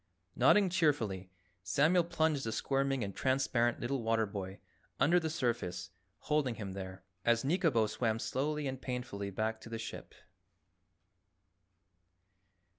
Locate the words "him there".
6.55-7.03